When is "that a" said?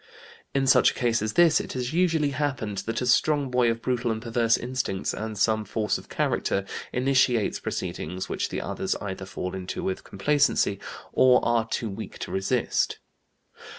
2.87-3.05